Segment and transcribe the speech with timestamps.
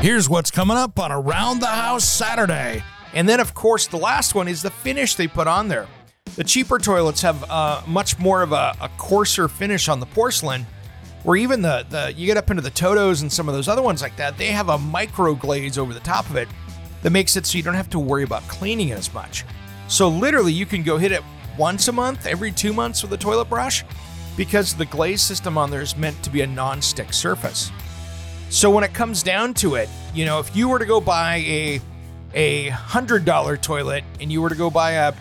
[0.00, 2.84] Here's what's coming up on Around the House Saturday.
[3.14, 5.88] And then, of course, the last one is the finish they put on there.
[6.36, 10.68] The cheaper toilets have uh, much more of a, a, coarser finish on the porcelain,
[11.24, 13.82] where even the, the you get up into the Totos and some of those other
[13.82, 16.46] ones like that, they have a micro glaze over the top of it
[17.02, 19.44] that makes it so you don't have to worry about cleaning it as much.
[19.88, 21.24] So literally, you can go hit it
[21.58, 23.84] once a month, every two months with a toilet brush,
[24.36, 27.72] because the glaze system on there is meant to be a non-stick surface.
[28.50, 31.36] So when it comes down to it, you know, if you were to go buy
[31.36, 31.80] a
[32.34, 35.14] a hundred dollar toilet and you were to go buy a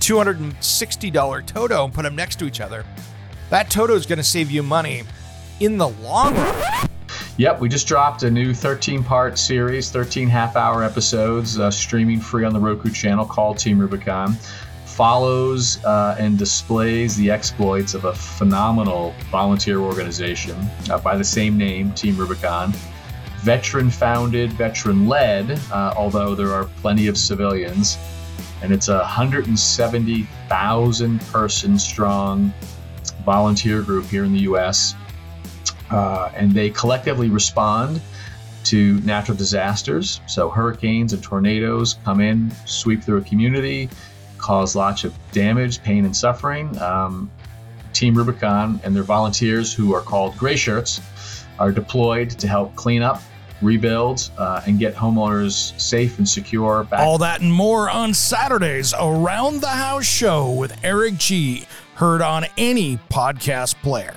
[0.00, 2.84] two hundred and sixty dollar Toto and put them next to each other,
[3.50, 5.02] that Toto is going to save you money
[5.60, 6.88] in the long run.
[7.36, 12.20] Yep, we just dropped a new 13 part series, 13 half hour episodes, uh, streaming
[12.20, 14.36] free on the Roku channel called Team Rubicon
[14.92, 20.56] follows uh, and displays the exploits of a phenomenal volunteer organization
[20.90, 22.72] uh, by the same name, Team Rubicon.
[23.38, 27.96] Veteran founded, veteran led, uh, although there are plenty of civilians.
[28.62, 32.52] And it's a 170,000 person strong
[33.24, 34.96] volunteer group here in the US.
[35.90, 38.00] Uh, and they collectively respond
[38.64, 40.20] to natural disasters.
[40.26, 43.90] So, hurricanes and tornadoes come in, sweep through a community,
[44.42, 46.76] cause lots of damage, pain, and suffering.
[46.82, 47.30] Um,
[47.94, 51.00] Team Rubicon and their volunteers, who are called Gray Shirts,
[51.58, 53.22] are deployed to help clean up,
[53.62, 57.00] rebuild, uh, and get homeowners safe and secure back.
[57.00, 61.66] All that and more on Saturdays Around the House Show with Eric G.
[61.94, 64.16] Heard on any podcast player.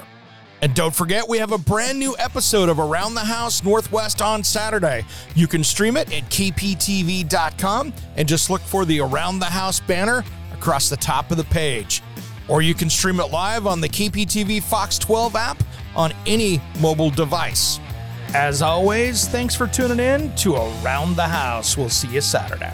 [0.65, 4.43] And don't forget, we have a brand new episode of Around the House Northwest on
[4.43, 5.05] Saturday.
[5.35, 10.23] You can stream it at kptv.com and just look for the Around the House banner
[10.53, 12.01] across the top of the page.
[12.47, 15.63] Or you can stream it live on the KPTV Fox 12 app
[15.95, 17.79] on any mobile device.
[18.33, 21.77] As always, thanks for tuning in to Around the House.
[21.77, 22.73] We'll see you Saturday.